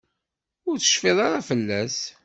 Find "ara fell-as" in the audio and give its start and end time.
1.25-1.97